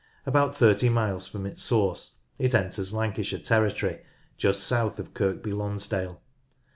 About 0.25 0.57
30 0.57 0.89
miles 0.89 1.27
from 1.27 1.45
its 1.45 1.61
source 1.61 2.21
it 2.39 2.55
enters 2.55 2.91
Lancashire 2.91 3.37
territory 3.37 3.99
just 4.35 4.63
south 4.63 4.97
of 4.97 5.13
Kirkby 5.13 5.51
Lonsdale. 5.51 6.23